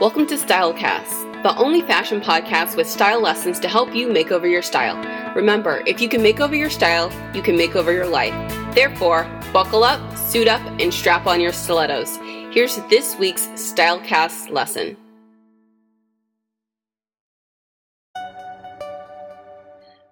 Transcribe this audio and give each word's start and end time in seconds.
Welcome 0.00 0.26
to 0.28 0.36
Stylecast, 0.36 1.42
the 1.42 1.54
only 1.58 1.82
fashion 1.82 2.22
podcast 2.22 2.74
with 2.74 2.88
style 2.88 3.20
lessons 3.20 3.60
to 3.60 3.68
help 3.68 3.94
you 3.94 4.10
make 4.10 4.32
over 4.32 4.48
your 4.48 4.62
style. 4.62 4.96
Remember, 5.34 5.82
if 5.86 6.00
you 6.00 6.08
can 6.08 6.22
make 6.22 6.40
over 6.40 6.56
your 6.56 6.70
style, 6.70 7.12
you 7.34 7.42
can 7.42 7.54
make 7.54 7.76
over 7.76 7.92
your 7.92 8.06
life. 8.06 8.32
Therefore, 8.74 9.24
buckle 9.52 9.84
up, 9.84 10.16
suit 10.16 10.48
up, 10.48 10.62
and 10.80 10.94
strap 10.94 11.26
on 11.26 11.38
your 11.38 11.52
stilettos. 11.52 12.16
Here's 12.50 12.76
this 12.88 13.14
week's 13.18 13.46
Stylecast 13.48 14.50
lesson. 14.50 14.96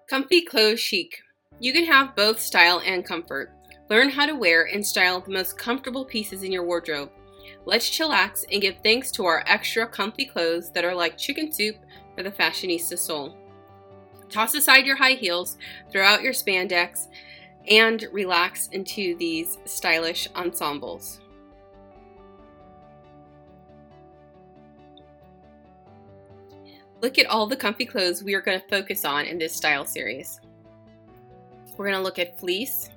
Comfy 0.07 0.43
clothes 0.43 0.79
chic. 0.79 1.17
You 1.59 1.73
can 1.73 1.85
have 1.85 2.15
both 2.15 2.39
style 2.39 2.79
and 2.85 3.03
comfort. 3.03 3.49
Learn 3.89 4.11
how 4.11 4.27
to 4.27 4.35
wear 4.35 4.65
and 4.65 4.85
style 4.85 5.21
the 5.21 5.31
most 5.31 5.57
comfortable 5.57 6.05
pieces 6.05 6.43
in 6.43 6.51
your 6.51 6.63
wardrobe. 6.63 7.09
Let's 7.69 7.87
chillax 7.87 8.45
and 8.51 8.63
give 8.63 8.77
thanks 8.81 9.11
to 9.11 9.25
our 9.25 9.43
extra 9.45 9.85
comfy 9.85 10.25
clothes 10.25 10.71
that 10.71 10.83
are 10.83 10.95
like 10.95 11.19
chicken 11.19 11.51
soup 11.51 11.75
for 12.15 12.23
the 12.23 12.31
fashionista 12.31 12.97
soul. 12.97 13.37
Toss 14.27 14.55
aside 14.55 14.87
your 14.87 14.95
high 14.95 15.13
heels, 15.13 15.55
throw 15.91 16.03
out 16.03 16.23
your 16.23 16.33
spandex, 16.33 17.09
and 17.69 18.07
relax 18.11 18.69
into 18.69 19.15
these 19.17 19.59
stylish 19.65 20.27
ensembles. 20.35 21.19
Look 27.03 27.19
at 27.19 27.27
all 27.27 27.45
the 27.45 27.55
comfy 27.55 27.85
clothes 27.85 28.23
we 28.23 28.33
are 28.33 28.41
going 28.41 28.59
to 28.59 28.67
focus 28.67 29.05
on 29.05 29.25
in 29.25 29.37
this 29.37 29.55
style 29.55 29.85
series. 29.85 30.41
We're 31.77 31.85
going 31.85 31.99
to 31.99 32.03
look 32.03 32.17
at 32.17 32.39
fleece, 32.39 32.89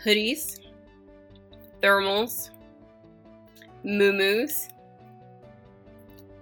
hoodies, 0.00 0.60
thermals, 1.82 2.50
muumuus, 3.84 4.68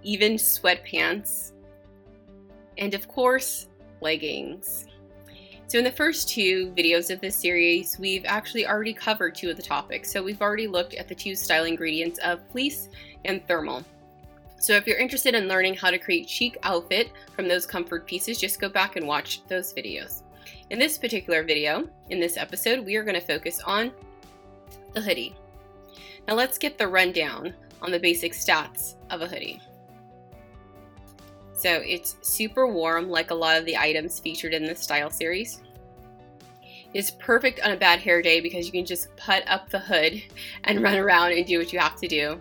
even 0.01 0.33
sweatpants, 0.33 1.51
and 2.77 2.93
of 2.93 3.07
course, 3.07 3.67
leggings. 4.01 4.87
So 5.67 5.77
in 5.77 5.83
the 5.83 5.91
first 5.91 6.29
two 6.29 6.71
videos 6.77 7.11
of 7.11 7.19
this 7.19 7.35
series, 7.35 7.97
we've 7.97 8.25
actually 8.25 8.67
already 8.67 8.93
covered 8.93 9.33
two 9.33 9.49
of 9.49 9.57
the 9.57 9.63
topics. 9.63 10.11
So 10.11 10.21
we've 10.21 10.41
already 10.41 10.67
looked 10.67 10.93
at 10.93 11.07
the 11.07 11.15
two 11.15 11.35
style 11.35 11.63
ingredients 11.63 12.19
of 12.19 12.47
fleece 12.51 12.89
and 13.25 13.45
thermal. 13.47 13.83
So 14.59 14.73
if 14.73 14.85
you're 14.85 14.99
interested 14.99 15.35
in 15.35 15.47
learning 15.47 15.75
how 15.75 15.89
to 15.89 15.97
create 15.97 16.29
chic 16.29 16.57
outfit 16.63 17.11
from 17.35 17.47
those 17.47 17.65
comfort 17.65 18.05
pieces, 18.05 18.39
just 18.39 18.61
go 18.61 18.69
back 18.69 18.97
and 18.97 19.07
watch 19.07 19.41
those 19.47 19.73
videos. 19.73 20.21
In 20.69 20.79
this 20.79 20.97
particular 20.97 21.43
video, 21.43 21.89
in 22.09 22.19
this 22.19 22.37
episode, 22.37 22.85
we 22.85 22.95
are 22.95 23.03
going 23.03 23.19
to 23.19 23.25
focus 23.25 23.59
on 23.65 23.91
the 24.93 25.01
hoodie. 25.01 25.35
Now 26.27 26.35
let's 26.35 26.57
get 26.57 26.77
the 26.77 26.87
rundown 26.87 27.53
on 27.81 27.91
the 27.91 27.99
basic 27.99 28.33
stats 28.33 28.95
of 29.09 29.21
a 29.21 29.27
hoodie. 29.27 29.61
So 31.53 31.81
it's 31.85 32.17
super 32.21 32.67
warm 32.67 33.09
like 33.09 33.31
a 33.31 33.35
lot 33.35 33.57
of 33.57 33.65
the 33.65 33.77
items 33.77 34.19
featured 34.19 34.53
in 34.53 34.63
this 34.63 34.81
style 34.81 35.09
series. 35.09 35.61
It's 36.93 37.11
perfect 37.11 37.59
on 37.61 37.71
a 37.71 37.77
bad 37.77 37.99
hair 37.99 38.21
day 38.21 38.39
because 38.39 38.65
you 38.65 38.71
can 38.71 38.85
just 38.85 39.15
put 39.15 39.43
up 39.47 39.69
the 39.69 39.79
hood 39.79 40.21
and 40.65 40.81
run 40.83 40.95
around 40.95 41.31
and 41.31 41.45
do 41.45 41.57
what 41.57 41.73
you 41.73 41.79
have 41.79 41.99
to 41.99 42.07
do. 42.07 42.39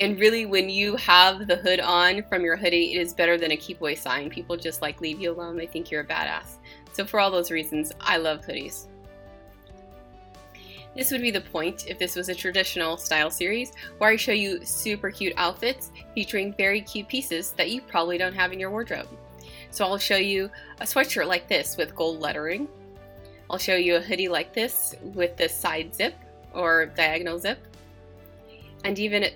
And 0.00 0.18
really, 0.20 0.46
when 0.46 0.68
you 0.68 0.94
have 0.96 1.46
the 1.46 1.56
hood 1.56 1.80
on 1.80 2.22
from 2.24 2.44
your 2.44 2.56
hoodie, 2.56 2.94
it 2.94 3.00
is 3.00 3.14
better 3.14 3.36
than 3.36 3.52
a 3.52 3.56
keep 3.56 3.80
away 3.80 3.94
sign. 3.94 4.30
People 4.30 4.56
just 4.56 4.82
like 4.82 5.00
leave 5.00 5.20
you 5.20 5.32
alone. 5.32 5.56
They 5.56 5.66
think 5.66 5.90
you're 5.90 6.02
a 6.02 6.06
badass. 6.06 6.58
So 6.92 7.04
for 7.04 7.18
all 7.18 7.30
those 7.30 7.50
reasons, 7.50 7.92
I 8.00 8.18
love 8.18 8.42
hoodies. 8.42 8.86
This 10.98 11.12
would 11.12 11.22
be 11.22 11.30
the 11.30 11.40
point 11.40 11.86
if 11.86 11.96
this 11.96 12.16
was 12.16 12.28
a 12.28 12.34
traditional 12.34 12.96
style 12.96 13.30
series 13.30 13.72
where 13.98 14.10
I 14.10 14.16
show 14.16 14.32
you 14.32 14.64
super 14.64 15.12
cute 15.12 15.32
outfits 15.36 15.92
featuring 16.12 16.52
very 16.54 16.80
cute 16.80 17.06
pieces 17.06 17.52
that 17.52 17.70
you 17.70 17.82
probably 17.82 18.18
don't 18.18 18.34
have 18.34 18.52
in 18.52 18.58
your 18.58 18.70
wardrobe. 18.70 19.06
So 19.70 19.84
I'll 19.84 19.96
show 19.96 20.16
you 20.16 20.50
a 20.80 20.84
sweatshirt 20.84 21.28
like 21.28 21.46
this 21.46 21.76
with 21.76 21.94
gold 21.94 22.18
lettering. 22.18 22.66
I'll 23.48 23.58
show 23.58 23.76
you 23.76 23.94
a 23.94 24.00
hoodie 24.00 24.26
like 24.26 24.52
this 24.52 24.96
with 25.00 25.36
the 25.36 25.48
side 25.48 25.94
zip 25.94 26.16
or 26.52 26.86
diagonal 26.86 27.38
zip. 27.38 27.60
And 28.82 28.98
even 28.98 29.26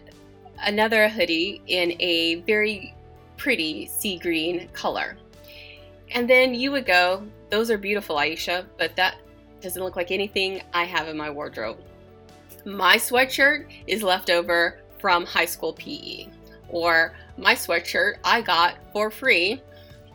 another 0.59 1.09
hoodie 1.09 1.63
in 1.69 1.95
a 2.01 2.41
very 2.41 2.93
pretty 3.37 3.87
sea 3.87 4.19
green 4.19 4.69
color. 4.73 5.17
And 6.11 6.29
then 6.29 6.55
you 6.55 6.73
would 6.73 6.87
go, 6.87 7.23
those 7.51 7.71
are 7.71 7.79
beautiful, 7.79 8.17
Aisha, 8.17 8.67
but 8.79 8.97
that 8.97 9.15
doesn't 9.63 9.83
look 9.83 9.97
like 9.97 10.11
anything 10.11 10.63
I 10.73 10.85
have 10.85 11.09
in 11.09 11.17
my 11.17 11.31
wardrobe. 11.31 11.79
My 12.65 12.97
sweatshirt 12.97 13.67
is 13.87 14.03
left 14.03 14.31
over 14.31 14.81
from 14.99 15.27
high 15.27 15.47
school 15.47 15.73
PE, 15.73 16.29
or 16.69 17.15
my 17.37 17.55
sweatshirt 17.55 18.15
I 18.25 18.41
got 18.41 18.77
for 18.93 19.11
free 19.11 19.61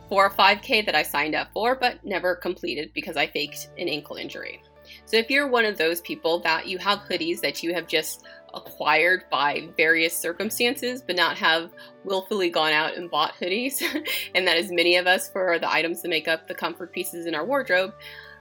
for 0.08 0.26
a 0.26 0.30
5K 0.30 0.86
that 0.86 0.94
I 0.94 1.02
signed 1.02 1.34
up 1.34 1.48
for 1.52 1.74
but 1.74 2.02
never 2.04 2.34
completed 2.34 2.90
because 2.94 3.16
I 3.16 3.26
faked 3.26 3.68
an 3.78 3.88
ankle 3.88 4.16
injury. 4.16 4.62
So 5.04 5.16
if 5.16 5.30
you're 5.30 5.48
one 5.48 5.64
of 5.64 5.76
those 5.76 6.00
people 6.00 6.38
that 6.40 6.66
you 6.66 6.78
have 6.78 7.00
hoodies 7.00 7.40
that 7.40 7.62
you 7.62 7.74
have 7.74 7.86
just 7.86 8.24
acquired 8.54 9.24
by 9.30 9.68
various 9.76 10.16
circumstances, 10.16 11.02
but 11.02 11.16
not 11.16 11.36
have 11.36 11.70
willfully 12.04 12.48
gone 12.48 12.72
out 12.72 12.96
and 12.96 13.10
bought 13.10 13.34
hoodies, 13.34 13.82
and 14.34 14.46
that 14.46 14.56
is 14.56 14.72
many 14.72 14.96
of 14.96 15.06
us 15.06 15.28
for 15.28 15.58
the 15.58 15.70
items 15.70 16.02
that 16.02 16.08
make 16.08 16.28
up 16.28 16.48
the 16.48 16.54
comfort 16.54 16.92
pieces 16.92 17.26
in 17.26 17.34
our 17.34 17.44
wardrobe, 17.44 17.92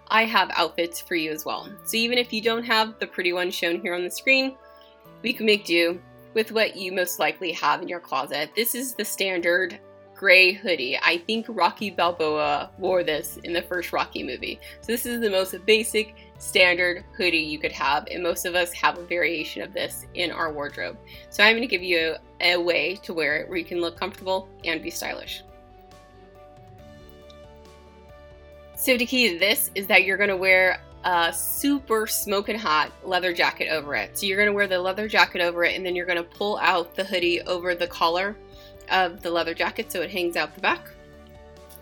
I 0.09 0.25
have 0.25 0.51
outfits 0.56 1.00
for 1.00 1.16
you 1.16 1.31
as 1.31 1.45
well. 1.45 1.69
So 1.84 1.97
even 1.97 2.18
if 2.18 2.31
you 2.31 2.41
don't 2.41 2.63
have 2.63 2.97
the 3.00 3.07
pretty 3.07 3.34
one 3.34 3.51
shown 3.51 3.81
here 3.81 3.94
on 3.94 4.03
the 4.03 4.12
screen, 4.12 4.56
we 5.22 5.34
can 5.34 5.45
make 5.45 5.66
do 5.66 6.00
with 6.34 6.51
what 6.51 6.75
you 6.75 6.91
most 6.91 7.19
likely 7.19 7.51
have 7.53 7.81
in 7.81 7.88
your 7.88 8.00
closet. 8.00 8.51
This 8.56 8.75
is 8.75 8.94
the 8.94 9.06
standard 9.06 9.79
gray 10.16 10.51
hoodie. 10.51 10.97
I 10.97 11.19
think 11.19 11.45
Rocky 11.47 11.91
Balboa 11.91 12.72
wore 12.79 13.03
this 13.03 13.38
in 13.44 13.53
the 13.53 13.62
first 13.62 13.94
Rocky 13.94 14.23
movie. 14.23 14.59
So 14.81 14.91
this 14.91 15.06
is 15.06 15.22
the 15.22 15.29
most 15.29 15.56
basic 15.66 16.16
standard 16.39 17.03
hoodie 17.16 17.38
you 17.38 17.59
could 17.59 17.72
have 17.72 18.07
and 18.12 18.24
most 18.24 18.45
of 18.45 18.56
us 18.56 18.74
have 18.74 18.97
a 18.97 19.06
variation 19.06 19.62
of 19.62 19.74
this 19.74 20.07
in 20.16 20.31
our 20.31 20.51
wardrobe. 20.51 20.97
So 21.29 21.44
I'm 21.44 21.56
going 21.56 21.62
to 21.62 21.68
give 21.68 21.84
you 21.84 22.16
a, 22.41 22.53
a 22.53 22.62
way 22.62 22.95
to 23.03 23.13
wear 23.13 23.38
it 23.38 23.50
where 23.50 23.57
you 23.57 23.66
can 23.66 23.79
look 23.79 24.00
comfortable 24.00 24.50
and 24.66 24.81
be 24.81 24.89
stylish. 24.89 25.44
So 28.78 28.96
the 28.96 29.08
key 29.08 29.34
to 29.34 29.40
this 29.40 29.72
is 29.74 29.88
that 29.88 30.04
you're 30.04 30.18
going 30.18 30.30
to 30.30 30.38
wear 30.38 30.80
a 31.04 31.34
super 31.34 32.06
smoking 32.06 32.58
hot 32.58 32.92
leather 33.04 33.34
jacket 33.34 33.70
over 33.70 33.96
it. 33.96 34.16
So 34.18 34.28
you're 34.28 34.38
going 34.38 34.50
to 34.50 34.54
wear 34.54 34.68
the 34.68 34.80
leather 34.80 35.08
jacket 35.08 35.42
over 35.42 35.64
it 35.64 35.76
and 35.76 35.84
then 35.84 35.96
you're 35.96 36.06
going 36.06 36.18
to 36.18 36.24
pull 36.24 36.58
out 36.60 36.94
the 36.96 37.04
hoodie 37.04 37.42
over 37.42 37.74
the 37.74 37.88
collar 37.88 38.38
of 38.92 39.22
the 39.22 39.32
leather 39.32 39.56
jacket 39.56 39.92
so 39.92 40.02
it 40.02 40.12
hangs 40.12 40.36
out 40.36 40.54
the 40.54 40.62
back. 40.62 40.92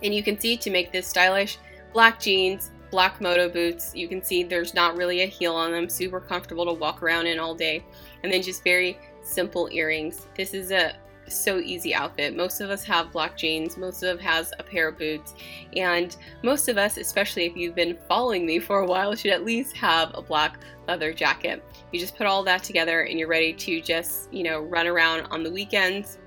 And 0.04 0.16
you 0.16 0.24
can 0.24 0.40
see 0.40 0.56
to 0.56 0.70
make 0.70 0.94
this 0.94 1.06
stylish, 1.06 1.58
black 1.92 2.18
jeans, 2.20 2.72
black 2.92 3.20
moto 3.20 3.50
boots. 3.50 3.94
You 3.94 4.08
can 4.08 4.24
see 4.24 4.44
there's 4.44 4.74
not 4.74 4.96
really 4.96 5.24
a 5.24 5.28
heel 5.28 5.54
on 5.54 5.72
them, 5.72 5.90
super 5.90 6.22
comfortable 6.22 6.66
to 6.66 6.74
walk 6.74 7.04
around 7.04 7.28
in 7.28 7.40
all 7.40 7.54
day. 7.54 7.84
And 8.24 8.32
then 8.32 8.42
just 8.42 8.64
very 8.64 8.98
simple 9.22 9.68
earrings. 9.72 10.28
This 10.38 10.54
is 10.54 10.72
a 10.72 10.96
so 11.28 11.60
easy 11.60 11.94
outfit. 11.94 12.36
Most 12.36 12.62
of 12.62 12.70
us 12.70 12.84
have 12.84 13.12
black 13.12 13.38
jeans, 13.38 13.78
most 13.78 14.04
of 14.04 14.20
us 14.20 14.24
has 14.24 14.54
a 14.60 14.64
pair 14.64 14.90
of 14.90 14.98
boots, 14.98 15.34
and 15.76 16.16
most 16.44 16.68
of 16.68 16.78
us, 16.78 16.98
especially 16.98 17.46
if 17.46 17.56
you've 17.56 17.76
been 17.76 17.98
following 18.08 18.46
me 18.46 18.60
for 18.60 18.80
a 18.80 18.86
while, 18.86 19.16
should 19.16 19.32
at 19.32 19.46
least 19.46 19.76
have 19.78 20.12
a 20.14 20.22
black 20.22 20.60
leather 20.88 21.14
jacket. 21.14 21.64
You 21.92 22.00
just 22.00 22.18
put 22.18 22.28
all 22.28 22.44
that 22.44 22.64
together 22.64 23.04
and 23.04 23.18
you're 23.20 23.28
ready 23.28 23.54
to 23.54 23.82
just, 23.82 24.32
you 24.34 24.44
know, 24.44 24.62
run 24.62 24.88
around 24.88 25.28
on 25.32 25.44
the 25.44 25.52
weekends 25.52 26.20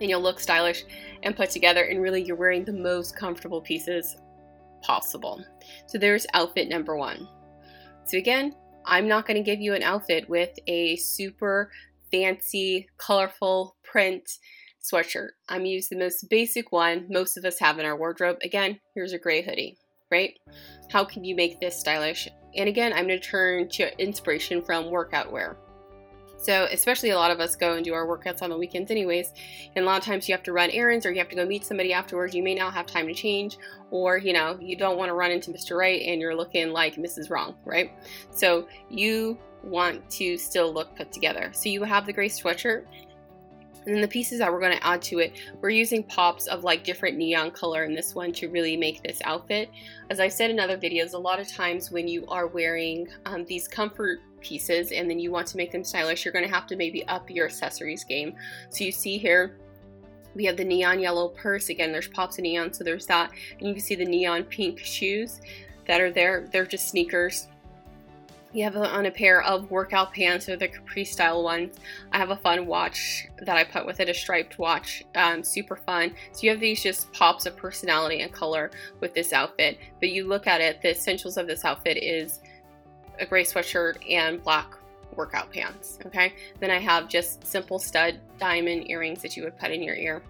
and 0.00 0.10
you'll 0.10 0.20
look 0.20 0.40
stylish 0.40 0.84
and 1.22 1.36
put 1.36 1.50
together 1.50 1.84
and 1.84 2.02
really 2.02 2.22
you're 2.22 2.36
wearing 2.36 2.64
the 2.64 2.72
most 2.72 3.16
comfortable 3.16 3.60
pieces 3.60 4.16
possible. 4.82 5.42
So 5.86 5.98
there's 5.98 6.26
outfit 6.34 6.68
number 6.68 6.96
one. 6.96 7.28
So 8.04 8.18
again, 8.18 8.54
I'm 8.84 9.08
not 9.08 9.26
going 9.26 9.36
to 9.36 9.42
give 9.42 9.60
you 9.60 9.74
an 9.74 9.82
outfit 9.82 10.28
with 10.28 10.50
a 10.66 10.96
super 10.96 11.70
fancy, 12.14 12.88
colorful 12.96 13.74
print 13.82 14.38
sweatshirt. 14.80 15.30
I'm 15.48 15.64
use 15.64 15.88
the 15.88 15.96
most 15.96 16.28
basic 16.30 16.70
one 16.70 17.06
most 17.10 17.36
of 17.36 17.44
us 17.44 17.58
have 17.58 17.80
in 17.80 17.86
our 17.86 17.96
wardrobe. 17.96 18.36
Again, 18.44 18.78
here's 18.94 19.12
a 19.12 19.18
gray 19.18 19.42
hoodie, 19.42 19.76
right? 20.12 20.38
How 20.92 21.04
can 21.04 21.24
you 21.24 21.34
make 21.34 21.58
this 21.58 21.76
stylish? 21.76 22.28
And 22.54 22.68
again, 22.68 22.92
I'm 22.92 23.08
going 23.08 23.20
to 23.20 23.28
turn 23.28 23.68
to 23.70 24.00
inspiration 24.00 24.62
from 24.62 24.90
workout 24.90 25.32
wear. 25.32 25.56
So, 26.38 26.68
especially 26.70 27.10
a 27.10 27.16
lot 27.16 27.30
of 27.30 27.40
us 27.40 27.56
go 27.56 27.72
and 27.72 27.84
do 27.84 27.94
our 27.94 28.06
workouts 28.06 28.42
on 28.42 28.50
the 28.50 28.58
weekends, 28.58 28.90
anyways. 28.90 29.32
And 29.74 29.84
a 29.84 29.86
lot 29.86 29.98
of 29.98 30.04
times 30.04 30.28
you 30.28 30.34
have 30.34 30.42
to 30.44 30.52
run 30.52 30.70
errands 30.70 31.06
or 31.06 31.10
you 31.10 31.18
have 31.18 31.30
to 31.30 31.36
go 31.36 31.46
meet 31.46 31.64
somebody 31.64 31.92
afterwards. 31.92 32.34
You 32.34 32.42
may 32.42 32.54
not 32.54 32.74
have 32.74 32.86
time 32.86 33.08
to 33.08 33.14
change, 33.14 33.56
or 33.90 34.18
you 34.18 34.34
know, 34.34 34.56
you 34.60 34.76
don't 34.76 34.98
want 34.98 35.08
to 35.08 35.14
run 35.14 35.32
into 35.32 35.50
Mr. 35.50 35.76
Right 35.76 36.02
and 36.02 36.20
you're 36.20 36.36
looking 36.36 36.68
like 36.68 36.96
Mrs. 36.96 37.30
Wrong, 37.30 37.56
right? 37.64 37.90
So, 38.30 38.68
you 38.90 39.38
want 39.64 40.08
to 40.10 40.36
still 40.36 40.72
look 40.72 40.96
put 40.96 41.12
together. 41.12 41.50
So, 41.52 41.68
you 41.68 41.82
have 41.82 42.06
the 42.06 42.12
gray 42.12 42.28
sweatshirt. 42.28 42.84
And 43.86 43.94
then 43.94 44.00
the 44.00 44.08
pieces 44.08 44.38
that 44.38 44.50
we're 44.50 44.60
going 44.60 44.76
to 44.76 44.86
add 44.86 45.02
to 45.02 45.18
it, 45.18 45.34
we're 45.60 45.70
using 45.70 46.02
pops 46.04 46.46
of 46.46 46.64
like 46.64 46.84
different 46.84 47.18
neon 47.18 47.50
color 47.50 47.84
in 47.84 47.94
this 47.94 48.14
one 48.14 48.32
to 48.32 48.48
really 48.48 48.78
make 48.78 49.02
this 49.02 49.20
outfit. 49.24 49.70
As 50.08 50.20
I've 50.20 50.32
said 50.32 50.50
in 50.50 50.58
other 50.58 50.78
videos, 50.78 51.12
a 51.12 51.18
lot 51.18 51.38
of 51.38 51.52
times 51.52 51.90
when 51.90 52.08
you 52.08 52.24
are 52.28 52.46
wearing 52.46 53.08
um, 53.26 53.44
these 53.44 53.68
comfort 53.68 54.20
pieces 54.40 54.90
and 54.92 55.08
then 55.08 55.18
you 55.18 55.30
want 55.30 55.46
to 55.48 55.58
make 55.58 55.70
them 55.70 55.84
stylish, 55.84 56.24
you're 56.24 56.32
going 56.32 56.46
to 56.46 56.54
have 56.54 56.66
to 56.68 56.76
maybe 56.76 57.06
up 57.08 57.28
your 57.28 57.44
accessories 57.44 58.04
game. 58.04 58.34
So 58.70 58.84
you 58.84 58.92
see 58.92 59.18
here, 59.18 59.58
we 60.34 60.46
have 60.46 60.56
the 60.56 60.64
neon 60.64 60.98
yellow 60.98 61.28
purse. 61.28 61.68
Again, 61.68 61.92
there's 61.92 62.08
pops 62.08 62.38
of 62.38 62.42
neon, 62.42 62.72
so 62.72 62.84
there's 62.84 63.06
that. 63.06 63.32
And 63.58 63.68
you 63.68 63.74
can 63.74 63.82
see 63.82 63.94
the 63.94 64.04
neon 64.04 64.44
pink 64.44 64.78
shoes 64.78 65.42
that 65.86 66.00
are 66.00 66.10
there. 66.10 66.48
They're 66.50 66.66
just 66.66 66.88
sneakers. 66.88 67.48
You 68.54 68.62
have 68.62 68.76
on 68.76 69.06
a 69.06 69.10
pair 69.10 69.42
of 69.42 69.68
workout 69.68 70.14
pants, 70.14 70.48
or 70.48 70.56
the 70.56 70.68
Capri 70.68 71.04
style 71.04 71.42
ones. 71.42 71.76
I 72.12 72.18
have 72.18 72.30
a 72.30 72.36
fun 72.36 72.66
watch 72.66 73.26
that 73.38 73.56
I 73.56 73.64
put 73.64 73.84
with 73.84 73.98
it, 73.98 74.08
a 74.08 74.14
striped 74.14 74.60
watch, 74.60 75.02
um, 75.16 75.42
super 75.42 75.74
fun. 75.74 76.14
So 76.30 76.44
you 76.44 76.50
have 76.50 76.60
these 76.60 76.80
just 76.80 77.12
pops 77.12 77.46
of 77.46 77.56
personality 77.56 78.20
and 78.20 78.32
color 78.32 78.70
with 79.00 79.12
this 79.12 79.32
outfit. 79.32 79.78
But 79.98 80.10
you 80.10 80.28
look 80.28 80.46
at 80.46 80.60
it, 80.60 80.80
the 80.82 80.92
essentials 80.92 81.36
of 81.36 81.48
this 81.48 81.64
outfit 81.64 81.96
is 81.96 82.38
a 83.18 83.26
gray 83.26 83.42
sweatshirt 83.42 83.96
and 84.08 84.40
black 84.40 84.72
workout 85.16 85.50
pants. 85.50 85.98
Okay, 86.06 86.32
then 86.60 86.70
I 86.70 86.78
have 86.78 87.08
just 87.08 87.44
simple 87.44 87.80
stud 87.80 88.20
diamond 88.38 88.88
earrings 88.88 89.20
that 89.22 89.36
you 89.36 89.42
would 89.42 89.58
put 89.58 89.72
in 89.72 89.82
your 89.82 89.96
ear. 89.96 90.22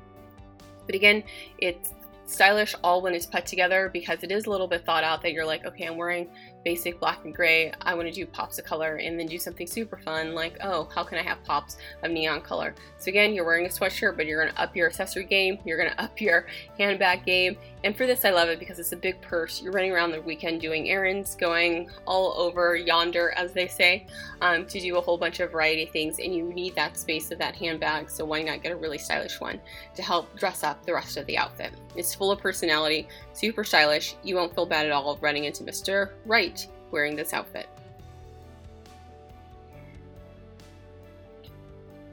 But 0.86 0.94
again, 0.94 1.24
it's 1.58 1.92
stylish 2.26 2.74
all 2.82 3.02
when 3.02 3.14
it's 3.14 3.26
put 3.26 3.46
together 3.46 3.90
because 3.92 4.22
it 4.22 4.30
is 4.30 4.46
a 4.46 4.50
little 4.50 4.66
bit 4.66 4.84
thought 4.84 5.04
out 5.04 5.22
that 5.22 5.32
you're 5.32 5.46
like, 5.46 5.64
okay, 5.66 5.86
I'm 5.86 5.96
wearing 5.96 6.28
basic 6.64 6.98
black 6.98 7.24
and 7.24 7.34
gray. 7.34 7.72
I 7.82 7.94
want 7.94 8.08
to 8.08 8.14
do 8.14 8.26
pops 8.26 8.58
of 8.58 8.64
color 8.64 8.96
and 8.96 9.18
then 9.18 9.26
do 9.26 9.38
something 9.38 9.66
super 9.66 9.98
fun 9.98 10.34
like, 10.34 10.56
oh, 10.62 10.88
how 10.94 11.04
can 11.04 11.18
I 11.18 11.22
have 11.22 11.44
pops 11.44 11.76
of 12.02 12.10
neon 12.10 12.40
color? 12.40 12.74
So 12.98 13.10
again, 13.10 13.34
you're 13.34 13.44
wearing 13.44 13.66
a 13.66 13.68
sweatshirt, 13.68 14.16
but 14.16 14.26
you're 14.26 14.42
going 14.42 14.54
to 14.54 14.60
up 14.60 14.74
your 14.74 14.88
accessory 14.88 15.24
game. 15.24 15.58
You're 15.64 15.76
going 15.76 15.90
to 15.96 16.02
up 16.02 16.20
your 16.20 16.46
handbag 16.78 17.24
game. 17.24 17.56
And 17.84 17.94
for 17.94 18.06
this, 18.06 18.24
I 18.24 18.30
love 18.30 18.48
it 18.48 18.58
because 18.58 18.78
it's 18.78 18.92
a 18.92 18.96
big 18.96 19.20
purse. 19.20 19.60
You're 19.60 19.72
running 19.72 19.92
around 19.92 20.12
the 20.12 20.22
weekend 20.22 20.62
doing 20.62 20.88
errands, 20.88 21.34
going 21.34 21.90
all 22.06 22.32
over 22.38 22.76
yonder, 22.76 23.34
as 23.36 23.52
they 23.52 23.68
say, 23.68 24.06
um, 24.40 24.64
to 24.66 24.80
do 24.80 24.96
a 24.96 25.00
whole 25.00 25.18
bunch 25.18 25.40
of 25.40 25.52
variety 25.52 25.82
of 25.82 25.90
things. 25.90 26.18
And 26.18 26.34
you 26.34 26.44
need 26.44 26.74
that 26.76 26.96
space 26.96 27.30
of 27.30 27.38
that 27.38 27.54
handbag. 27.54 28.08
So 28.08 28.24
why 28.24 28.40
not 28.40 28.62
get 28.62 28.72
a 28.72 28.76
really 28.76 28.96
stylish 28.96 29.38
one 29.38 29.60
to 29.96 30.02
help 30.02 30.34
dress 30.38 30.64
up 30.64 30.84
the 30.86 30.94
rest 30.94 31.18
of 31.18 31.26
the 31.26 31.36
outfit? 31.36 31.72
It's 31.94 32.13
full 32.14 32.30
of 32.30 32.38
personality, 32.38 33.08
super 33.32 33.64
stylish. 33.64 34.16
You 34.22 34.36
won't 34.36 34.54
feel 34.54 34.66
bad 34.66 34.86
at 34.86 34.92
all 34.92 35.18
running 35.20 35.44
into 35.44 35.64
Mr. 35.64 36.10
Right 36.26 36.66
wearing 36.90 37.16
this 37.16 37.32
outfit. 37.32 37.68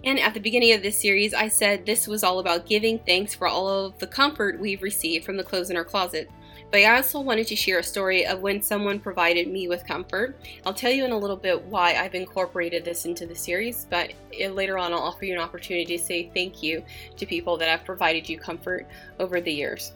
And 0.03 0.19
at 0.19 0.33
the 0.33 0.39
beginning 0.39 0.73
of 0.73 0.81
this 0.81 0.99
series, 0.99 1.33
I 1.33 1.47
said 1.47 1.85
this 1.85 2.07
was 2.07 2.23
all 2.23 2.39
about 2.39 2.65
giving 2.65 2.97
thanks 2.99 3.35
for 3.35 3.47
all 3.47 3.67
of 3.67 3.97
the 3.99 4.07
comfort 4.07 4.59
we've 4.59 4.81
received 4.81 5.23
from 5.25 5.37
the 5.37 5.43
clothes 5.43 5.69
in 5.69 5.77
our 5.77 5.83
closet. 5.83 6.29
But 6.71 6.79
I 6.79 6.95
also 6.95 7.19
wanted 7.19 7.47
to 7.47 7.55
share 7.55 7.79
a 7.79 7.83
story 7.83 8.25
of 8.25 8.39
when 8.39 8.61
someone 8.61 8.97
provided 8.97 9.49
me 9.49 9.67
with 9.67 9.85
comfort. 9.85 10.39
I'll 10.65 10.73
tell 10.73 10.91
you 10.91 11.03
in 11.03 11.11
a 11.11 11.17
little 11.17 11.35
bit 11.35 11.61
why 11.65 11.95
I've 11.95 12.15
incorporated 12.15 12.85
this 12.85 13.03
into 13.03 13.25
the 13.25 13.35
series, 13.35 13.85
but 13.89 14.13
later 14.49 14.77
on 14.77 14.93
I'll 14.93 14.99
offer 14.99 15.25
you 15.25 15.33
an 15.33 15.39
opportunity 15.39 15.97
to 15.97 16.03
say 16.03 16.31
thank 16.33 16.63
you 16.63 16.81
to 17.17 17.25
people 17.25 17.57
that 17.57 17.67
have 17.67 17.83
provided 17.83 18.29
you 18.29 18.39
comfort 18.39 18.87
over 19.19 19.41
the 19.41 19.51
years. 19.51 19.91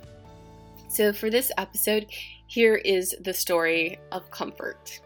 So 0.90 1.14
for 1.14 1.30
this 1.30 1.50
episode, 1.58 2.08
here 2.48 2.76
is 2.76 3.16
the 3.22 3.34
story 3.34 3.98
of 4.12 4.30
comfort. 4.30 5.00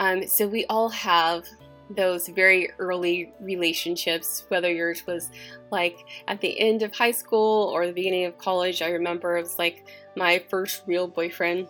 Um, 0.00 0.26
so 0.26 0.48
we 0.48 0.66
all 0.66 0.88
have 0.88 1.46
those 1.90 2.28
very 2.28 2.70
early 2.78 3.32
relationships, 3.40 4.44
whether 4.48 4.72
yours 4.72 5.06
was 5.06 5.30
like 5.70 6.06
at 6.28 6.40
the 6.40 6.58
end 6.58 6.82
of 6.82 6.94
high 6.94 7.10
school 7.10 7.70
or 7.74 7.86
the 7.86 7.92
beginning 7.92 8.24
of 8.24 8.38
college. 8.38 8.82
I 8.82 8.90
remember 8.90 9.36
it 9.36 9.42
was 9.42 9.58
like 9.58 9.86
my 10.16 10.42
first 10.48 10.82
real 10.86 11.06
boyfriend. 11.06 11.68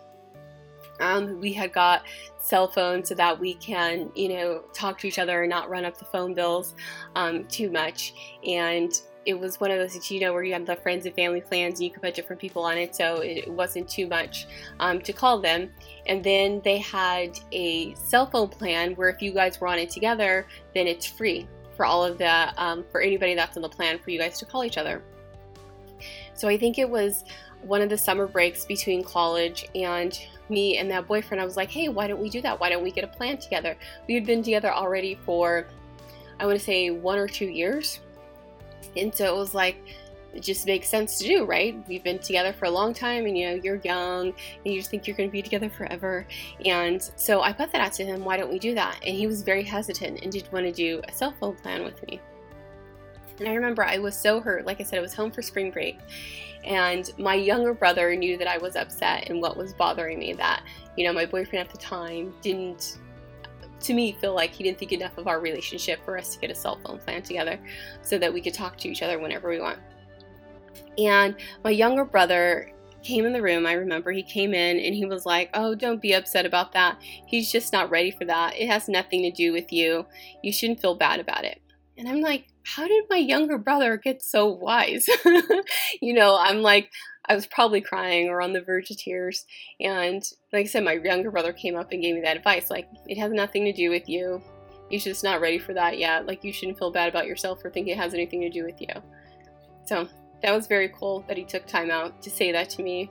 Um, 1.01 1.41
we 1.41 1.51
had 1.51 1.73
got 1.73 2.03
cell 2.39 2.67
phones 2.67 3.09
so 3.09 3.15
that 3.15 3.37
we 3.37 3.55
can, 3.55 4.09
you 4.15 4.29
know, 4.29 4.63
talk 4.73 4.97
to 4.99 5.07
each 5.07 5.19
other 5.19 5.43
and 5.43 5.49
not 5.49 5.69
run 5.69 5.83
up 5.83 5.97
the 5.97 6.05
phone 6.05 6.33
bills 6.33 6.75
um, 7.15 7.45
too 7.45 7.69
much. 7.69 8.13
And 8.47 8.93
it 9.25 9.39
was 9.39 9.59
one 9.59 9.71
of 9.71 9.79
those 9.79 10.09
you 10.11 10.19
know 10.19 10.33
where 10.33 10.43
you 10.43 10.53
had 10.53 10.65
the 10.65 10.75
friends 10.75 11.05
and 11.05 11.15
family 11.15 11.41
plans 11.41 11.79
and 11.79 11.83
you 11.83 11.91
could 11.91 12.01
put 12.01 12.13
different 12.13 12.39
people 12.39 12.63
on 12.63 12.77
it 12.77 12.95
so 12.95 13.17
it 13.17 13.51
wasn't 13.51 13.87
too 13.89 14.07
much 14.07 14.47
um, 14.79 15.01
to 15.01 15.11
call 15.11 15.39
them. 15.39 15.69
And 16.05 16.23
then 16.23 16.61
they 16.63 16.77
had 16.77 17.39
a 17.51 17.95
cell 17.95 18.27
phone 18.27 18.49
plan 18.49 18.93
where 18.93 19.09
if 19.09 19.21
you 19.21 19.31
guys 19.31 19.59
were 19.59 19.67
on 19.67 19.79
it 19.79 19.89
together 19.89 20.47
then 20.73 20.87
it's 20.87 21.05
free 21.05 21.47
for 21.75 21.85
all 21.85 22.05
of 22.05 22.17
the 22.17 22.53
um, 22.63 22.85
for 22.91 23.01
anybody 23.01 23.35
that's 23.35 23.57
on 23.57 23.63
the 23.63 23.69
plan 23.69 23.99
for 23.99 24.11
you 24.11 24.19
guys 24.19 24.37
to 24.39 24.45
call 24.45 24.63
each 24.63 24.77
other. 24.77 25.01
So 26.35 26.47
i 26.47 26.57
think 26.57 26.77
it 26.77 26.89
was 26.89 27.23
one 27.61 27.81
of 27.81 27.89
the 27.89 27.97
summer 27.97 28.27
breaks 28.27 28.65
between 28.65 29.03
college 29.03 29.67
and 29.73 30.19
me 30.49 30.77
and 30.77 30.91
that 30.91 31.07
boyfriend. 31.07 31.41
I 31.41 31.45
was 31.45 31.57
like 31.57 31.71
hey 31.71 31.89
why 31.89 32.07
don't 32.07 32.21
we 32.21 32.29
do 32.29 32.41
that? 32.41 32.59
Why 32.59 32.69
don't 32.69 32.83
we 32.83 32.91
get 32.91 33.03
a 33.03 33.07
plan 33.07 33.37
together? 33.37 33.75
We 34.07 34.13
had 34.13 34.25
been 34.25 34.43
together 34.43 34.71
already 34.71 35.17
for 35.25 35.67
i 36.37 36.45
want 36.45 36.59
to 36.59 36.63
say 36.63 36.89
one 36.89 37.17
or 37.17 37.29
two 37.29 37.45
years 37.45 38.01
and 38.95 39.13
so 39.13 39.33
it 39.33 39.37
was 39.37 39.53
like, 39.53 39.77
it 40.33 40.43
just 40.43 40.65
makes 40.65 40.89
sense 40.89 41.17
to 41.19 41.25
do, 41.25 41.45
right? 41.45 41.77
We've 41.87 42.03
been 42.03 42.19
together 42.19 42.51
for 42.51 42.65
a 42.65 42.69
long 42.69 42.93
time 42.93 43.25
and 43.25 43.37
you 43.37 43.47
know, 43.47 43.55
you're 43.55 43.79
young 43.83 44.27
and 44.27 44.73
you 44.73 44.79
just 44.79 44.91
think 44.91 45.07
you're 45.07 45.15
going 45.15 45.29
to 45.29 45.31
be 45.31 45.41
together 45.41 45.69
forever. 45.69 46.27
And 46.65 47.01
so 47.15 47.41
I 47.41 47.53
put 47.53 47.71
that 47.71 47.79
out 47.79 47.93
to 47.93 48.05
him, 48.05 48.25
why 48.25 48.35
don't 48.35 48.51
we 48.51 48.59
do 48.59 48.75
that? 48.75 48.99
And 49.05 49.15
he 49.15 49.27
was 49.27 49.43
very 49.43 49.63
hesitant 49.63 50.21
and 50.21 50.31
didn't 50.31 50.51
want 50.51 50.65
to 50.65 50.73
do 50.73 51.01
a 51.07 51.11
cell 51.13 51.33
phone 51.39 51.55
plan 51.55 51.83
with 51.83 52.05
me. 52.07 52.19
And 53.39 53.47
I 53.47 53.53
remember 53.53 53.83
I 53.83 53.97
was 53.97 54.17
so 54.17 54.39
hurt. 54.41 54.65
Like 54.65 54.81
I 54.81 54.83
said, 54.83 54.99
I 54.99 55.01
was 55.01 55.13
home 55.13 55.31
for 55.31 55.41
spring 55.41 55.71
break. 55.71 55.99
And 56.65 57.09
my 57.17 57.35
younger 57.35 57.73
brother 57.73 58.15
knew 58.15 58.37
that 58.37 58.47
I 58.47 58.57
was 58.57 58.75
upset 58.75 59.29
and 59.29 59.41
what 59.41 59.55
was 59.55 59.73
bothering 59.73 60.19
me 60.19 60.33
that, 60.33 60.63
you 60.97 61.05
know, 61.05 61.13
my 61.13 61.25
boyfriend 61.25 61.65
at 61.65 61.71
the 61.71 61.77
time 61.77 62.33
didn't 62.41 62.97
to 63.81 63.93
me 63.93 64.13
feel 64.13 64.33
like 64.33 64.51
he 64.51 64.63
didn't 64.63 64.77
think 64.77 64.93
enough 64.93 65.17
of 65.17 65.27
our 65.27 65.39
relationship 65.39 66.03
for 66.03 66.17
us 66.17 66.33
to 66.33 66.39
get 66.39 66.51
a 66.51 66.55
cell 66.55 66.79
phone 66.85 66.99
plan 66.99 67.21
together 67.21 67.59
so 68.01 68.17
that 68.17 68.33
we 68.33 68.41
could 68.41 68.53
talk 68.53 68.77
to 68.77 68.89
each 68.89 69.01
other 69.01 69.19
whenever 69.19 69.49
we 69.49 69.59
want. 69.59 69.79
And 70.97 71.35
my 71.63 71.71
younger 71.71 72.05
brother 72.05 72.71
came 73.03 73.25
in 73.25 73.33
the 73.33 73.41
room. 73.41 73.65
I 73.65 73.73
remember 73.73 74.11
he 74.11 74.23
came 74.23 74.53
in 74.53 74.79
and 74.79 74.95
he 74.95 75.05
was 75.05 75.25
like, 75.25 75.49
Oh, 75.53 75.75
don't 75.75 76.01
be 76.01 76.13
upset 76.13 76.45
about 76.45 76.73
that. 76.73 76.99
He's 77.27 77.51
just 77.51 77.71
not 77.71 77.89
ready 77.89 78.11
for 78.11 78.25
that. 78.25 78.57
It 78.57 78.67
has 78.67 78.89
nothing 78.89 79.21
to 79.23 79.31
do 79.31 79.53
with 79.53 79.71
you. 79.71 80.05
You 80.41 80.51
shouldn't 80.51 80.81
feel 80.81 80.95
bad 80.95 81.19
about 81.19 81.45
it. 81.45 81.61
And 81.97 82.09
I'm 82.09 82.21
like, 82.21 82.47
How 82.63 82.87
did 82.87 83.05
my 83.09 83.17
younger 83.17 83.57
brother 83.57 83.97
get 83.97 84.23
so 84.23 84.47
wise? 84.47 85.07
you 86.01 86.13
know, 86.13 86.37
I'm 86.39 86.61
like, 86.61 86.89
I 87.27 87.35
was 87.35 87.47
probably 87.47 87.81
crying 87.81 88.29
or 88.29 88.41
on 88.41 88.53
the 88.53 88.61
verge 88.61 88.91
of 88.91 88.97
tears. 88.97 89.45
And 89.79 90.23
like 90.53 90.65
I 90.65 90.69
said, 90.69 90.83
my 90.83 90.93
younger 90.93 91.31
brother 91.31 91.53
came 91.53 91.75
up 91.75 91.91
and 91.91 92.01
gave 92.01 92.15
me 92.15 92.21
that 92.21 92.37
advice. 92.37 92.69
Like, 92.69 92.87
it 93.07 93.17
has 93.17 93.31
nothing 93.31 93.65
to 93.65 93.73
do 93.73 93.89
with 93.89 94.07
you. 94.07 94.41
You're 94.89 95.01
just 95.01 95.23
not 95.23 95.41
ready 95.41 95.57
for 95.57 95.73
that 95.73 95.97
yet. 95.97 96.27
Like, 96.27 96.43
you 96.43 96.53
shouldn't 96.53 96.77
feel 96.77 96.91
bad 96.91 97.09
about 97.09 97.25
yourself 97.25 97.65
or 97.65 97.71
think 97.71 97.87
it 97.87 97.97
has 97.97 98.13
anything 98.13 98.41
to 98.41 98.49
do 98.49 98.63
with 98.63 98.79
you. 98.79 98.89
So 99.85 100.07
that 100.43 100.53
was 100.53 100.67
very 100.67 100.89
cool 100.89 101.25
that 101.27 101.37
he 101.37 101.43
took 101.43 101.65
time 101.65 101.89
out 101.89 102.21
to 102.21 102.29
say 102.29 102.51
that 102.51 102.69
to 102.71 102.83
me. 102.83 103.09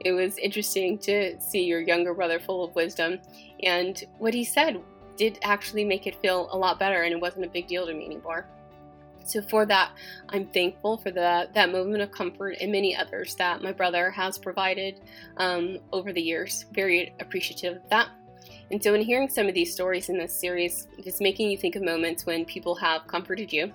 It 0.00 0.12
was 0.12 0.38
interesting 0.38 0.98
to 1.00 1.40
see 1.40 1.64
your 1.64 1.80
younger 1.80 2.14
brother 2.14 2.38
full 2.38 2.64
of 2.64 2.74
wisdom. 2.74 3.18
And 3.62 4.02
what 4.18 4.34
he 4.34 4.44
said 4.44 4.80
did 5.16 5.38
actually 5.42 5.84
make 5.84 6.06
it 6.06 6.20
feel 6.20 6.48
a 6.52 6.56
lot 6.56 6.78
better, 6.78 7.02
and 7.02 7.12
it 7.12 7.20
wasn't 7.20 7.46
a 7.46 7.48
big 7.48 7.66
deal 7.66 7.86
to 7.86 7.94
me 7.94 8.04
anymore. 8.04 8.46
So 9.26 9.42
for 9.42 9.66
that, 9.66 9.90
I'm 10.28 10.46
thankful 10.46 10.98
for 10.98 11.10
the, 11.10 11.48
that 11.52 11.72
moment 11.72 12.02
of 12.02 12.12
comfort 12.12 12.56
and 12.60 12.70
many 12.70 12.96
others 12.96 13.34
that 13.36 13.62
my 13.62 13.72
brother 13.72 14.10
has 14.10 14.38
provided 14.38 15.00
um, 15.36 15.78
over 15.92 16.12
the 16.12 16.22
years. 16.22 16.66
Very 16.72 17.12
appreciative 17.20 17.76
of 17.76 17.90
that. 17.90 18.08
And 18.70 18.82
so, 18.82 18.94
in 18.94 19.00
hearing 19.00 19.28
some 19.28 19.46
of 19.46 19.54
these 19.54 19.72
stories 19.72 20.08
in 20.08 20.18
this 20.18 20.32
series, 20.32 20.88
it's 20.98 21.20
making 21.20 21.50
you 21.50 21.56
think 21.56 21.76
of 21.76 21.82
moments 21.82 22.26
when 22.26 22.44
people 22.44 22.74
have 22.74 23.06
comforted 23.06 23.52
you. 23.52 23.72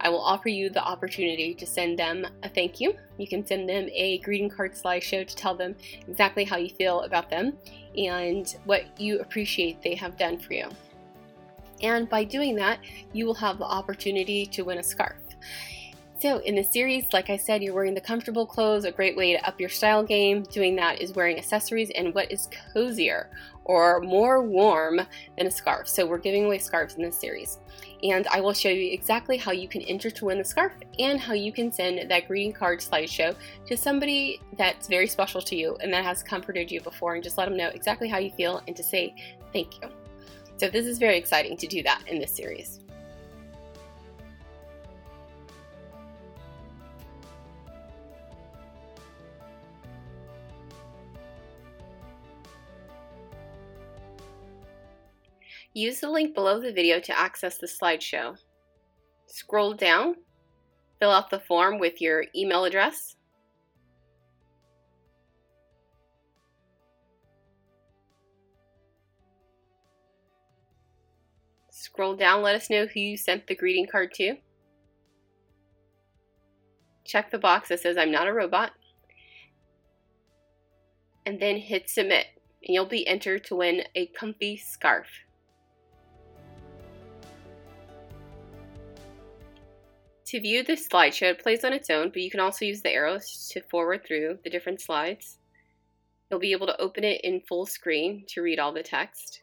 I 0.00 0.10
will 0.10 0.20
offer 0.20 0.48
you 0.50 0.68
the 0.68 0.82
opportunity 0.82 1.54
to 1.54 1.66
send 1.66 1.98
them 1.98 2.26
a 2.42 2.48
thank 2.48 2.80
you. 2.80 2.94
You 3.18 3.26
can 3.26 3.46
send 3.46 3.68
them 3.68 3.88
a 3.94 4.18
greeting 4.18 4.50
card 4.50 4.74
slideshow 4.74 5.26
to 5.26 5.36
tell 5.36 5.54
them 5.54 5.74
exactly 6.06 6.44
how 6.44 6.58
you 6.58 6.68
feel 6.68 7.02
about 7.02 7.30
them 7.30 7.56
and 7.96 8.54
what 8.64 9.00
you 9.00 9.20
appreciate 9.20 9.82
they 9.82 9.94
have 9.94 10.18
done 10.18 10.38
for 10.38 10.52
you. 10.52 10.68
And 11.82 12.08
by 12.08 12.24
doing 12.24 12.56
that, 12.56 12.78
you 13.12 13.26
will 13.26 13.34
have 13.34 13.58
the 13.58 13.64
opportunity 13.64 14.46
to 14.46 14.62
win 14.62 14.78
a 14.78 14.82
scarf. 14.82 15.16
So, 16.18 16.38
in 16.38 16.54
the 16.54 16.64
series, 16.64 17.12
like 17.12 17.28
I 17.28 17.36
said, 17.36 17.62
you're 17.62 17.74
wearing 17.74 17.92
the 17.92 18.00
comfortable 18.00 18.46
clothes, 18.46 18.86
a 18.86 18.90
great 18.90 19.18
way 19.18 19.34
to 19.34 19.46
up 19.46 19.60
your 19.60 19.68
style 19.68 20.02
game. 20.02 20.44
Doing 20.44 20.74
that 20.76 20.98
is 20.98 21.12
wearing 21.12 21.36
accessories 21.36 21.90
and 21.90 22.14
what 22.14 22.32
is 22.32 22.48
cozier 22.72 23.28
or 23.64 24.00
more 24.00 24.42
warm 24.42 25.02
than 25.36 25.46
a 25.46 25.50
scarf. 25.50 25.86
So, 25.86 26.06
we're 26.06 26.16
giving 26.16 26.46
away 26.46 26.56
scarves 26.56 26.94
in 26.94 27.02
this 27.02 27.18
series. 27.18 27.58
And 28.02 28.26
I 28.28 28.40
will 28.40 28.54
show 28.54 28.70
you 28.70 28.92
exactly 28.92 29.36
how 29.36 29.52
you 29.52 29.68
can 29.68 29.82
enter 29.82 30.10
to 30.10 30.24
win 30.24 30.38
the 30.38 30.44
scarf 30.44 30.72
and 30.98 31.20
how 31.20 31.34
you 31.34 31.52
can 31.52 31.70
send 31.70 32.10
that 32.10 32.28
greeting 32.28 32.52
card 32.52 32.80
slideshow 32.80 33.36
to 33.66 33.76
somebody 33.76 34.40
that's 34.56 34.88
very 34.88 35.06
special 35.06 35.42
to 35.42 35.54
you 35.54 35.76
and 35.82 35.92
that 35.92 36.04
has 36.04 36.22
comforted 36.22 36.70
you 36.70 36.80
before 36.80 37.14
and 37.14 37.22
just 37.22 37.36
let 37.36 37.46
them 37.46 37.58
know 37.58 37.68
exactly 37.68 38.08
how 38.08 38.18
you 38.18 38.30
feel 38.30 38.62
and 38.66 38.74
to 38.76 38.82
say 38.82 39.14
thank 39.52 39.82
you. 39.82 40.05
So 40.58 40.68
this 40.70 40.86
is 40.86 40.98
very 40.98 41.18
exciting 41.18 41.56
to 41.58 41.66
do 41.66 41.82
that 41.82 42.02
in 42.06 42.18
this 42.18 42.34
series. 42.34 42.80
Use 55.74 56.00
the 56.00 56.08
link 56.08 56.34
below 56.34 56.58
the 56.58 56.72
video 56.72 57.00
to 57.00 57.18
access 57.18 57.58
the 57.58 57.66
slideshow. 57.66 58.34
Scroll 59.26 59.74
down, 59.74 60.14
fill 60.98 61.10
out 61.10 61.28
the 61.28 61.40
form 61.40 61.78
with 61.78 62.00
your 62.00 62.24
email 62.34 62.64
address, 62.64 63.15
Scroll 71.86 72.16
down, 72.16 72.42
let 72.42 72.56
us 72.56 72.68
know 72.68 72.86
who 72.86 72.98
you 72.98 73.16
sent 73.16 73.46
the 73.46 73.54
greeting 73.54 73.86
card 73.86 74.12
to. 74.14 74.34
Check 77.04 77.30
the 77.30 77.38
box 77.38 77.68
that 77.68 77.78
says 77.78 77.96
I'm 77.96 78.10
not 78.10 78.26
a 78.26 78.32
robot. 78.32 78.72
And 81.24 81.38
then 81.38 81.58
hit 81.58 81.88
submit, 81.88 82.26
and 82.66 82.74
you'll 82.74 82.86
be 82.86 83.06
entered 83.06 83.44
to 83.44 83.54
win 83.54 83.84
a 83.94 84.06
comfy 84.06 84.56
scarf. 84.56 85.06
To 90.26 90.40
view 90.40 90.64
this 90.64 90.88
slideshow, 90.88 91.30
it 91.30 91.38
plays 91.40 91.64
on 91.64 91.72
its 91.72 91.88
own, 91.88 92.08
but 92.08 92.20
you 92.20 92.32
can 92.32 92.40
also 92.40 92.64
use 92.64 92.82
the 92.82 92.90
arrows 92.90 93.48
to 93.52 93.60
forward 93.70 94.04
through 94.04 94.40
the 94.42 94.50
different 94.50 94.80
slides. 94.80 95.38
You'll 96.32 96.40
be 96.40 96.50
able 96.50 96.66
to 96.66 96.80
open 96.80 97.04
it 97.04 97.20
in 97.22 97.42
full 97.48 97.64
screen 97.64 98.24
to 98.30 98.42
read 98.42 98.58
all 98.58 98.72
the 98.72 98.82
text. 98.82 99.42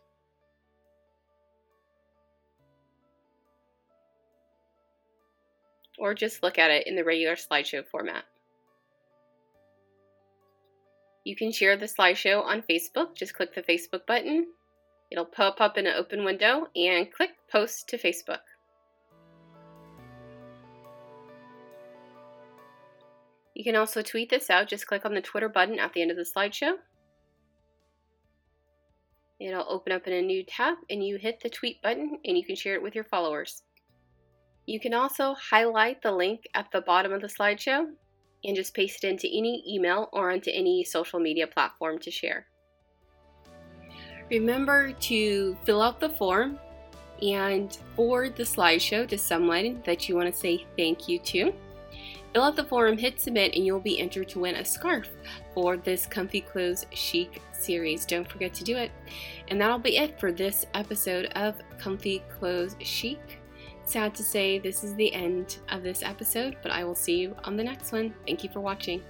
Or 5.99 6.13
just 6.13 6.43
look 6.43 6.57
at 6.57 6.71
it 6.71 6.87
in 6.87 6.95
the 6.95 7.03
regular 7.03 7.35
slideshow 7.35 7.85
format. 7.85 8.23
You 11.23 11.35
can 11.35 11.51
share 11.51 11.77
the 11.77 11.85
slideshow 11.85 12.43
on 12.43 12.63
Facebook. 12.69 13.15
Just 13.15 13.33
click 13.33 13.55
the 13.55 13.61
Facebook 13.61 14.05
button. 14.05 14.47
It'll 15.11 15.25
pop 15.25 15.61
up 15.61 15.77
in 15.77 15.87
an 15.87 15.95
open 15.95 16.25
window 16.25 16.67
and 16.75 17.11
click 17.11 17.31
Post 17.51 17.87
to 17.89 17.97
Facebook. 17.97 18.41
You 23.53 23.63
can 23.63 23.75
also 23.75 24.01
tweet 24.01 24.29
this 24.29 24.49
out. 24.49 24.67
Just 24.67 24.87
click 24.87 25.05
on 25.05 25.13
the 25.13 25.21
Twitter 25.21 25.47
button 25.47 25.79
at 25.79 25.93
the 25.93 26.01
end 26.01 26.11
of 26.11 26.17
the 26.17 26.25
slideshow. 26.25 26.73
It'll 29.39 29.65
open 29.69 29.91
up 29.91 30.07
in 30.07 30.13
a 30.13 30.21
new 30.21 30.43
tab 30.43 30.77
and 30.89 31.05
you 31.05 31.17
hit 31.17 31.41
the 31.41 31.49
tweet 31.49 31.81
button 31.81 32.17
and 32.25 32.37
you 32.37 32.43
can 32.43 32.55
share 32.55 32.75
it 32.75 32.81
with 32.81 32.95
your 32.95 33.03
followers. 33.03 33.61
You 34.65 34.79
can 34.79 34.93
also 34.93 35.35
highlight 35.35 36.01
the 36.01 36.11
link 36.11 36.47
at 36.53 36.71
the 36.71 36.81
bottom 36.81 37.11
of 37.11 37.21
the 37.21 37.27
slideshow 37.27 37.87
and 38.45 38.55
just 38.55 38.73
paste 38.73 39.03
it 39.03 39.09
into 39.09 39.27
any 39.27 39.63
email 39.67 40.09
or 40.13 40.31
onto 40.31 40.51
any 40.53 40.83
social 40.83 41.19
media 41.19 41.47
platform 41.47 41.99
to 41.99 42.11
share. 42.11 42.47
Remember 44.29 44.93
to 44.93 45.57
fill 45.65 45.81
out 45.81 45.99
the 45.99 46.09
form 46.09 46.57
and 47.21 47.77
forward 47.95 48.35
the 48.35 48.43
slideshow 48.43 49.07
to 49.07 49.17
someone 49.17 49.81
that 49.85 50.07
you 50.07 50.15
want 50.15 50.33
to 50.33 50.39
say 50.39 50.65
thank 50.77 51.07
you 51.07 51.19
to. 51.19 51.53
Fill 52.33 52.43
out 52.43 52.55
the 52.55 52.63
form, 52.63 52.97
hit 52.97 53.19
submit, 53.19 53.55
and 53.55 53.63
you'll 53.65 53.79
be 53.79 53.99
entered 53.99 54.27
to 54.29 54.39
win 54.39 54.55
a 54.55 54.65
scarf 54.65 55.07
for 55.53 55.77
this 55.77 56.07
Comfy 56.07 56.41
Clothes 56.41 56.85
Chic 56.91 57.41
series. 57.51 58.05
Don't 58.05 58.27
forget 58.27 58.53
to 58.55 58.63
do 58.63 58.75
it. 58.75 58.91
And 59.49 59.61
that'll 59.61 59.77
be 59.77 59.97
it 59.97 60.19
for 60.19 60.31
this 60.31 60.65
episode 60.73 61.25
of 61.35 61.55
Comfy 61.77 62.23
Clothes 62.39 62.75
Chic. 62.79 63.39
Sad 63.85 64.15
to 64.15 64.23
say 64.23 64.59
this 64.59 64.83
is 64.83 64.95
the 64.95 65.13
end 65.13 65.57
of 65.69 65.83
this 65.83 66.01
episode, 66.03 66.57
but 66.63 66.71
I 66.71 66.83
will 66.83 66.95
see 66.95 67.17
you 67.17 67.35
on 67.43 67.57
the 67.57 67.63
next 67.63 67.91
one. 67.91 68.13
Thank 68.25 68.43
you 68.43 68.49
for 68.49 68.59
watching. 68.59 69.01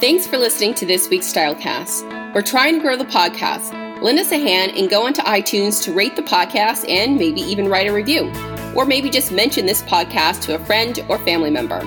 Thanks 0.00 0.26
for 0.26 0.36
listening 0.36 0.74
to 0.74 0.86
this 0.86 1.08
week's 1.08 1.32
Stylecast. 1.32 2.34
We're 2.34 2.42
trying 2.42 2.74
to 2.74 2.80
grow 2.80 2.96
the 2.96 3.04
podcast 3.06 3.80
lend 4.04 4.18
us 4.18 4.32
a 4.32 4.38
hand 4.38 4.76
and 4.76 4.90
go 4.90 5.06
onto 5.06 5.22
iTunes 5.22 5.82
to 5.82 5.90
rate 5.90 6.14
the 6.14 6.22
podcast 6.22 6.86
and 6.90 7.16
maybe 7.16 7.40
even 7.40 7.68
write 7.68 7.86
a 7.86 7.92
review. 7.92 8.30
Or 8.76 8.84
maybe 8.84 9.08
just 9.08 9.32
mention 9.32 9.64
this 9.64 9.80
podcast 9.82 10.42
to 10.42 10.54
a 10.54 10.58
friend 10.66 11.02
or 11.08 11.18
family 11.20 11.50
member. 11.50 11.80